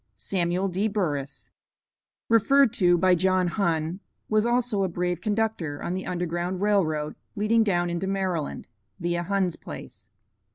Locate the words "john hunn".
3.13-3.99